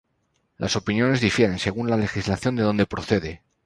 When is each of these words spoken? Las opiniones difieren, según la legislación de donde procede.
Las 0.57 0.75
opiniones 0.77 1.21
difieren, 1.21 1.59
según 1.59 1.87
la 1.87 1.95
legislación 1.95 2.55
de 2.55 2.63
donde 2.63 2.87
procede. 2.87 3.43